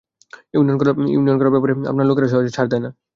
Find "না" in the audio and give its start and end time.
2.85-2.89